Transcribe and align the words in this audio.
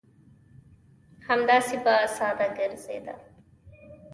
همداسې 1.27 1.75
به 1.83 1.93
ساده 2.17 2.47
ګرځېده. 2.57 3.15